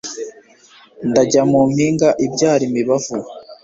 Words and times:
ndajya 1.09 1.41
mu 1.51 1.59
mpinga 1.71 2.09
ibyara 2.25 2.63
imibavu 2.69 3.15